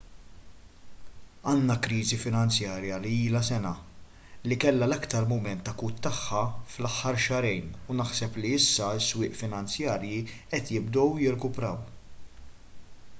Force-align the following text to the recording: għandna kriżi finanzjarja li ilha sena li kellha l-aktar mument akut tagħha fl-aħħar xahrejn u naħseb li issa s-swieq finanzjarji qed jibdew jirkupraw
għandna 1.49 1.75
kriżi 1.87 2.17
finanzjarja 2.21 2.95
li 3.03 3.11
ilha 3.25 3.41
sena 3.49 3.73
li 4.51 4.57
kellha 4.65 4.87
l-aktar 4.89 5.29
mument 5.33 5.69
akut 5.73 6.01
tagħha 6.09 6.41
fl-aħħar 6.77 7.21
xahrejn 7.27 7.69
u 7.95 7.99
naħseb 8.01 8.43
li 8.45 8.55
issa 8.63 8.91
s-swieq 9.05 9.39
finanzjarji 9.45 10.19
qed 10.39 10.73
jibdew 10.79 11.07
jirkupraw 11.29 11.79